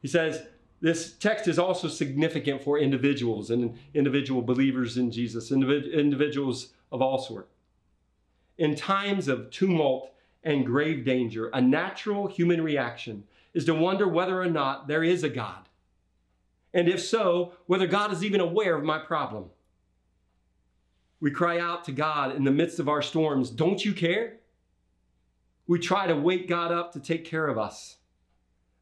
[0.00, 0.46] He says,
[0.80, 7.18] this text is also significant for individuals and individual believers in Jesus, individuals of all
[7.18, 7.52] sorts.
[8.58, 10.12] In times of tumult
[10.44, 15.24] and grave danger, a natural human reaction is to wonder whether or not there is
[15.24, 15.65] a God.
[16.74, 19.50] And if so, whether God is even aware of my problem.
[21.20, 24.38] We cry out to God in the midst of our storms, Don't you care?
[25.66, 27.96] We try to wake God up to take care of us.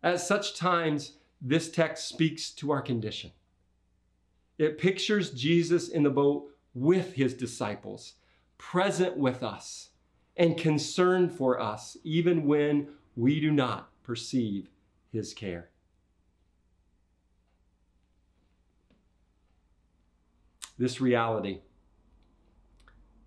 [0.03, 3.31] At such times, this text speaks to our condition.
[4.59, 8.15] It pictures Jesus in the boat with his disciples,
[8.59, 9.91] present with us,
[10.37, 14.69] and concerned for us, even when we do not perceive
[15.13, 15.71] his care.
[20.77, 21.61] This reality,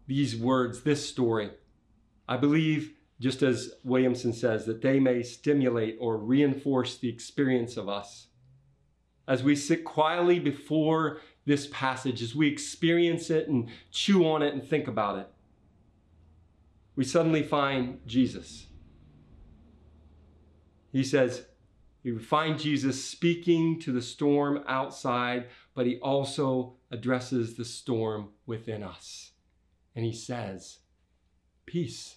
[0.05, 1.51] these words, this story,
[2.27, 7.89] I believe just as Williamson says, that they may stimulate or reinforce the experience of
[7.89, 8.27] us.
[9.27, 14.53] As we sit quietly before this passage, as we experience it and chew on it
[14.53, 15.27] and think about it,
[16.95, 18.67] we suddenly find Jesus.
[20.91, 21.45] He says,
[22.07, 28.81] you find Jesus speaking to the storm outside, but he also addresses the storm within
[28.81, 29.31] us.
[29.93, 30.79] And he says,
[31.65, 32.15] Peace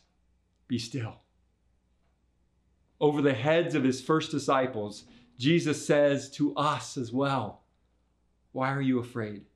[0.69, 1.17] be still.
[3.01, 5.05] Over the heads of his first disciples,
[5.39, 7.63] Jesus says to us as well,
[8.53, 9.47] Why are you afraid?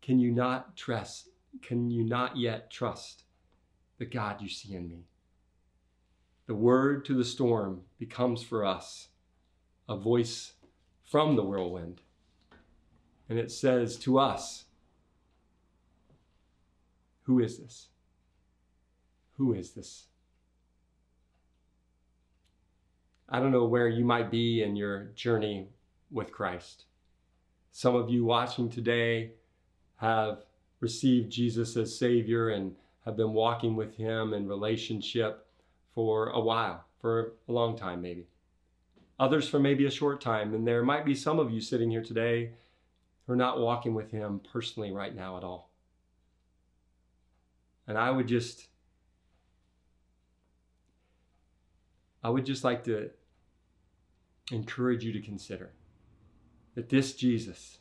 [0.00, 1.28] Can you not trust?
[1.60, 3.24] Can you not yet trust
[3.98, 5.04] the God you see in me?
[6.46, 9.08] The word to the storm becomes for us
[9.90, 10.52] a voice
[11.02, 12.00] from the whirlwind.
[13.28, 14.64] And it says to us,
[17.22, 17.88] Who is this?
[19.36, 20.06] Who is this?
[23.28, 25.68] I don't know where you might be in your journey
[26.10, 26.84] with Christ.
[27.72, 29.32] Some of you watching today
[29.96, 30.44] have
[30.80, 32.74] received Jesus as Savior and
[33.04, 35.46] have been walking with Him in relationship
[35.94, 38.26] for a while, for a long time maybe.
[39.20, 40.54] Others for maybe a short time.
[40.54, 42.52] And there might be some of you sitting here today
[43.26, 45.70] who are not walking with Him personally right now at all.
[47.86, 48.68] And I would just,
[52.24, 53.10] I would just like to
[54.50, 55.70] encourage you to consider
[56.74, 57.78] that this Jesus,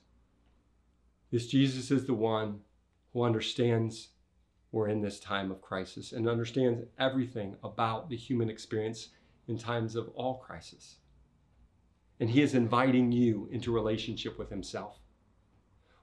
[1.31, 2.59] this Jesus is the one
[3.13, 4.09] who understands
[4.71, 9.09] we're in this time of crisis and understands everything about the human experience
[9.47, 10.98] in times of all crisis.
[12.19, 14.99] And he is inviting you into relationship with himself.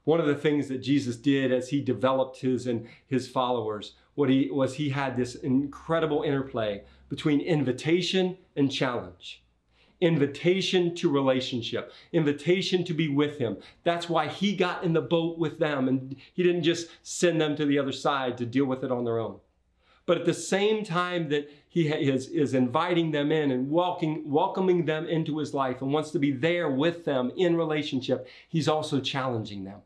[0.04, 4.30] One of the things that Jesus did as he developed his and his followers what
[4.30, 9.42] he was he had this incredible interplay between invitation and challenge
[10.00, 13.56] invitation to relationship, invitation to be with him.
[13.82, 17.56] That's why he got in the boat with them and he didn't just send them
[17.56, 19.40] to the other side to deal with it on their own.
[20.04, 21.50] But at the same time that
[21.82, 26.10] he is, is inviting them in and welcoming, welcoming them into his life and wants
[26.12, 29.80] to be there with them in relationship, he's also challenging them.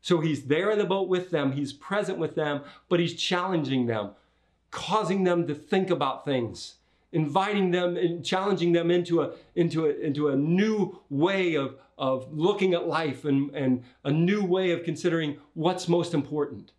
[0.00, 3.84] So he's there in the boat with them, he's present with them, but he's challenging
[3.84, 4.12] them,
[4.70, 6.76] causing them to think about things
[7.12, 12.26] inviting them and challenging them into a, into a, into a new way of, of
[12.32, 16.72] looking at life and, and a new way of considering what's most important.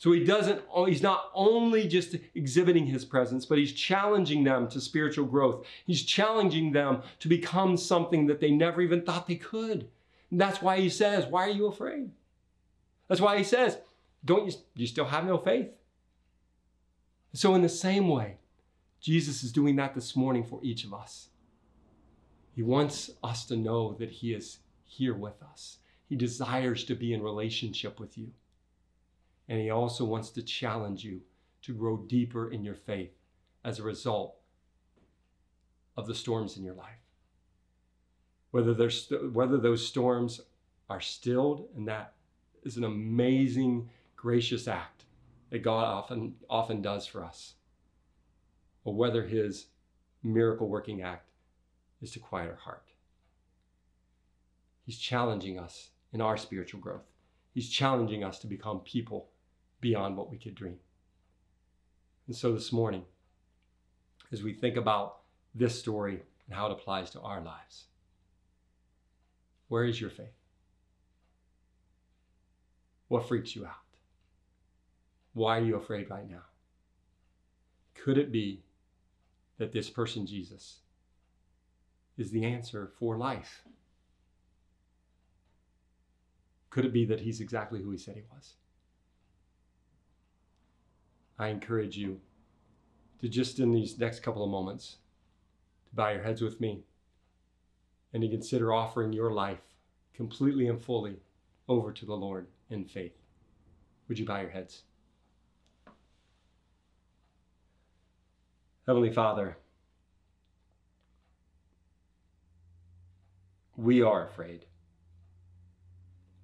[0.00, 4.80] So he doesn't, he's not only just exhibiting his presence, but he's challenging them to
[4.80, 5.66] spiritual growth.
[5.84, 9.90] He's challenging them to become something that they never even thought they could.
[10.30, 12.12] And that's why he says, Why are you afraid?
[13.08, 13.76] That's why he says,
[14.24, 15.68] Don't you, you still have no faith?
[17.34, 18.38] So, in the same way,
[19.02, 21.28] Jesus is doing that this morning for each of us.
[22.56, 25.76] He wants us to know that He is here with us.
[26.08, 28.30] He desires to be in relationship with you.
[29.50, 31.20] And He also wants to challenge you
[31.62, 33.12] to grow deeper in your faith
[33.64, 34.36] as a result
[35.96, 37.02] of the storms in your life.
[38.52, 40.40] Whether, there's, whether those storms
[40.88, 42.14] are stilled, and that
[42.62, 45.04] is an amazing, gracious act
[45.50, 47.54] that God often, often does for us
[48.84, 49.66] or whether his
[50.22, 51.30] miracle working act
[52.00, 52.84] is to quiet our heart.
[54.86, 57.10] He's challenging us in our spiritual growth.
[57.52, 59.28] He's challenging us to become people
[59.80, 60.78] beyond what we could dream.
[62.26, 63.04] And so this morning,
[64.32, 65.18] as we think about
[65.54, 67.86] this story and how it applies to our lives,
[69.68, 70.26] where is your faith?
[73.08, 73.74] What freaks you out?
[75.32, 76.42] Why are you afraid right now?
[77.94, 78.62] Could it be
[79.58, 80.78] that this person, Jesus,
[82.16, 83.62] is the answer for life?
[86.70, 88.54] Could it be that he's exactly who he said he was?
[91.40, 92.20] I encourage you
[93.22, 94.96] to just in these next couple of moments
[95.88, 96.82] to bow your heads with me
[98.12, 99.62] and to consider offering your life
[100.12, 101.16] completely and fully
[101.66, 103.16] over to the Lord in faith.
[104.06, 104.82] Would you bow your heads?
[108.86, 109.56] Heavenly Father,
[113.78, 114.66] we are afraid.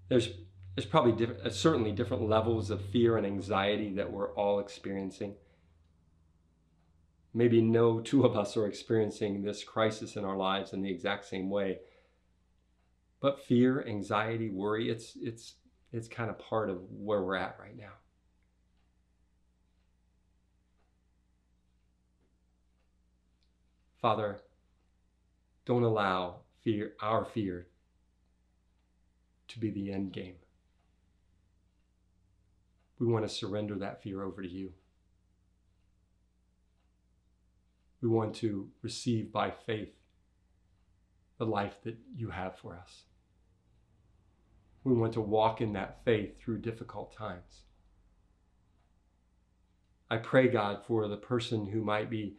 [0.09, 0.31] There's,
[0.77, 5.35] there's probably diff- uh, certainly different levels of fear and anxiety that we're all experiencing.
[7.33, 11.25] Maybe no two of us are experiencing this crisis in our lives in the exact
[11.25, 11.81] same way.
[13.21, 15.55] But fear, anxiety, worry, it's, it's,
[15.93, 17.93] it's kind of part of where we're at right now.
[24.03, 24.41] Father,
[25.65, 27.67] don't allow fear, our fear
[29.49, 30.35] to be the end game.
[32.99, 34.73] We want to surrender that fear over to you.
[38.01, 39.93] We want to receive by faith
[41.39, 43.03] the life that you have for us.
[44.85, 47.65] We want to walk in that faith through difficult times.
[50.09, 52.37] I pray, God, for the person who might be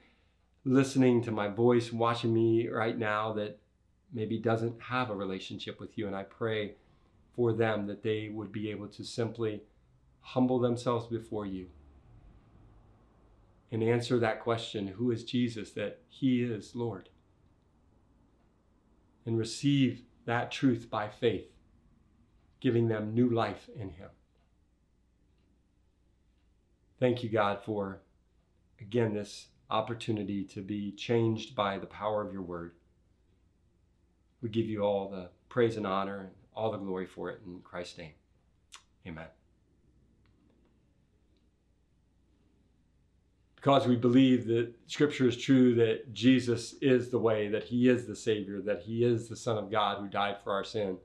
[0.64, 3.60] listening to my voice, watching me right now that
[4.14, 6.08] maybe doesn't have a relationship with you.
[6.08, 6.76] And I pray
[7.36, 9.62] for them that they would be able to simply
[10.28, 11.67] humble themselves before you
[13.71, 15.71] and answer that question who is Jesus?
[15.71, 17.09] That he is Lord.
[19.25, 21.49] And receive that truth by faith,
[22.61, 24.09] giving them new life in him.
[26.99, 28.01] Thank you, God, for
[28.80, 32.73] again this opportunity to be changed by the power of your word.
[34.41, 37.59] We give you all the praise and honor and all the glory for it in
[37.61, 38.13] Christ's name.
[39.05, 39.28] Amen.
[43.58, 48.05] Because we believe that Scripture is true, that Jesus is the way, that He is
[48.05, 50.97] the Savior, that He is the Son of God who died for our sin.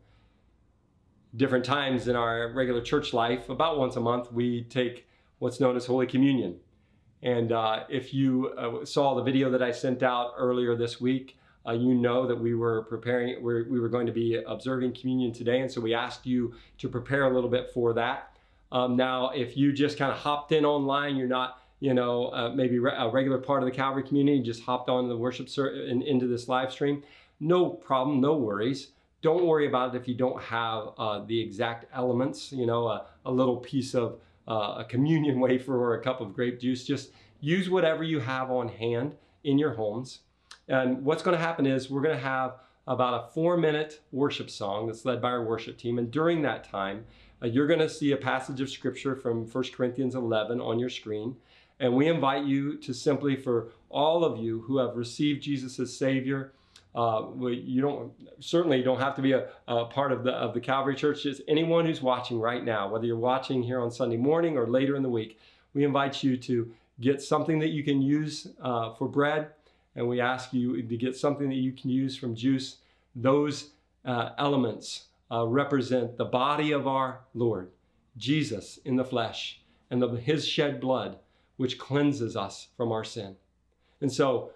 [1.35, 5.07] Different times in our regular church life, about once a month, we take
[5.39, 6.61] what's known as Holy Communion.
[7.23, 11.39] And uh, if you uh, saw the video that I sent out earlier this week,
[11.67, 15.33] uh, you know that we were preparing, we're, we were going to be observing communion
[15.33, 15.61] today.
[15.61, 18.37] And so we asked you to prepare a little bit for that.
[18.73, 22.53] Um, now, if you just kind of hopped in online, you're not you know, uh,
[22.55, 25.74] maybe re- a regular part of the Calvary community, just hopped on the worship ser-
[25.89, 27.03] and into this live stream,
[27.41, 28.93] no problem, no worries.
[29.20, 33.07] Don't worry about it if you don't have uh, the exact elements, you know, a,
[33.26, 36.85] a little piece of uh, a communion wafer or a cup of grape juice.
[36.85, 37.11] Just
[37.41, 40.20] use whatever you have on hand in your homes.
[40.68, 44.51] And what's going to happen is we're going to have about a four minute worship
[44.51, 45.99] song that's led by our worship team.
[45.99, 47.07] And during that time,
[47.43, 50.89] uh, you're going to see a passage of scripture from 1 Corinthians 11 on your
[50.89, 51.35] screen.
[51.81, 55.97] And we invite you to simply, for all of you who have received Jesus as
[55.97, 56.53] Savior,
[56.95, 60.61] uh, you don't certainly don't have to be a, a, part of the of the
[60.61, 61.23] Calvary Church.
[61.23, 64.95] Just anyone who's watching right now, whether you're watching here on Sunday morning or later
[64.95, 65.39] in the week,
[65.73, 66.70] we invite you to
[67.01, 69.49] get something that you can use uh, for bread,
[69.97, 72.77] and we ask you to get something that you can use from juice.
[73.16, 73.70] Those
[74.05, 77.70] uh, elements uh, represent the body of our Lord,
[78.18, 81.16] Jesus in the flesh, and the, His shed blood
[81.57, 83.37] which cleanses us from our sin.
[84.01, 84.51] And so,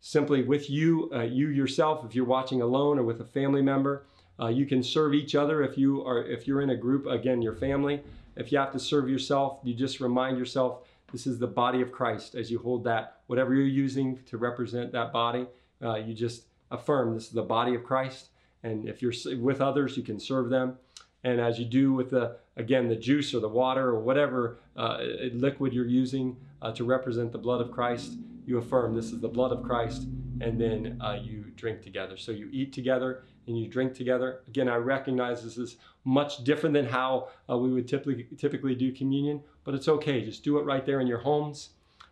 [0.00, 4.04] simply with you, uh, you yourself, if you're watching alone or with a family member,
[4.40, 5.62] uh, you can serve each other.
[5.62, 8.00] If you are, if you're in a group, again, your family.
[8.34, 10.78] If you have to serve yourself, you just remind yourself
[11.12, 12.34] this is the body of Christ.
[12.34, 15.46] As you hold that, whatever you're using to represent that body,
[15.82, 18.28] uh, you just affirm this is the body of Christ.
[18.62, 20.78] And if you're with others, you can serve them.
[21.24, 24.98] And as you do with the, again, the juice or the water or whatever uh,
[25.32, 28.14] liquid you're using uh, to represent the blood of Christ,
[28.46, 30.06] you affirm this is the blood of Christ,
[30.40, 32.16] and then uh, you drink together.
[32.16, 34.40] So you eat together and you drink together.
[34.48, 38.92] Again, I recognize this is much different than how uh, we would typically typically do
[38.92, 40.24] communion, but it's okay.
[40.24, 41.70] Just do it right there in your homes.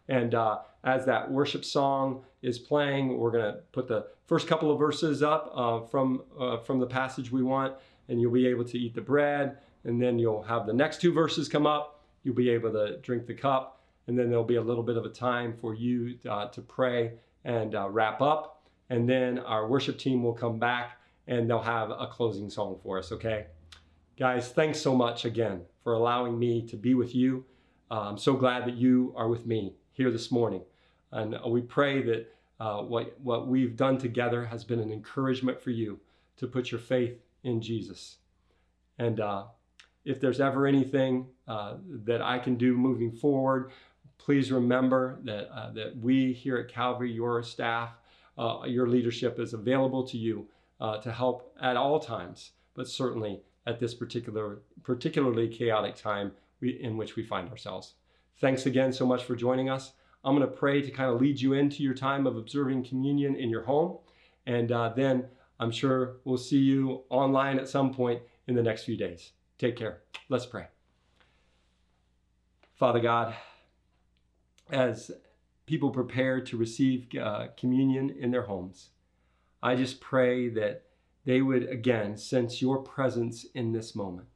[0.08, 4.70] And uh, as that worship song is playing, we're going to put the first couple
[4.72, 6.22] of verses up uh, from
[6.64, 7.74] from the passage we want
[8.10, 9.56] and you'll be able to eat the bread.
[9.84, 12.00] And then you'll have the next two verses come up.
[12.22, 13.80] You'll be able to drink the cup.
[14.06, 17.12] And then there'll be a little bit of a time for you uh, to pray
[17.44, 18.62] and uh, wrap up.
[18.90, 22.98] And then our worship team will come back and they'll have a closing song for
[22.98, 23.46] us, okay?
[24.18, 27.44] Guys, thanks so much again for allowing me to be with you.
[27.90, 30.62] Uh, I'm so glad that you are with me here this morning.
[31.12, 35.70] And we pray that uh, what, what we've done together has been an encouragement for
[35.70, 35.98] you
[36.36, 38.18] to put your faith in Jesus.
[38.98, 39.44] And uh,
[40.04, 43.72] if there's ever anything uh, that I can do moving forward,
[44.18, 47.90] please remember that, uh, that we here at Calvary, your staff,
[48.38, 50.48] uh, your leadership is available to you
[50.80, 56.80] uh, to help at all times, but certainly at this particular, particularly chaotic time we,
[56.80, 57.94] in which we find ourselves.
[58.40, 59.92] Thanks again so much for joining us.
[60.24, 63.36] I'm going to pray to kind of lead you into your time of observing communion
[63.36, 63.98] in your home.
[64.46, 65.26] And uh, then
[65.58, 69.32] I'm sure we'll see you online at some point in the next few days.
[69.60, 70.00] Take care.
[70.30, 70.68] Let's pray.
[72.78, 73.34] Father God,
[74.70, 75.10] as
[75.66, 78.88] people prepare to receive uh, communion in their homes,
[79.62, 80.84] I just pray that
[81.26, 84.28] they would again sense your presence in this moment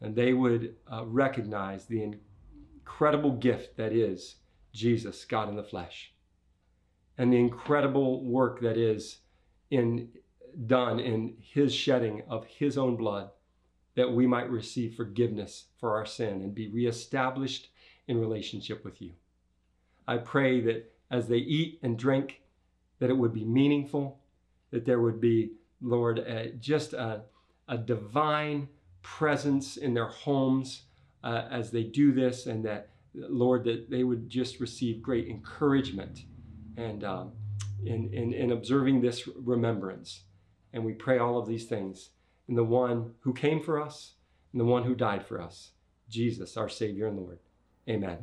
[0.00, 4.36] and they would uh, recognize the incredible gift that is
[4.72, 6.12] Jesus, God in the flesh,
[7.18, 9.22] and the incredible work that is
[9.72, 10.10] in
[10.68, 13.30] done in his shedding of his own blood
[14.00, 17.68] that we might receive forgiveness for our sin and be reestablished
[18.08, 19.12] in relationship with you.
[20.08, 22.40] I pray that as they eat and drink,
[22.98, 24.18] that it would be meaningful,
[24.70, 25.50] that there would be,
[25.82, 27.24] Lord, uh, just a,
[27.68, 28.68] a, divine
[29.02, 30.84] presence in their homes
[31.22, 36.24] uh, as they do this, and that, Lord, that they would just receive great encouragement
[36.78, 37.32] and um,
[37.84, 40.22] in, in, in observing this remembrance.
[40.72, 42.08] And we pray all of these things
[42.50, 44.14] in the one who came for us
[44.52, 45.70] and the one who died for us,
[46.10, 47.38] Jesus, our Savior and Lord.
[47.88, 48.18] Amen.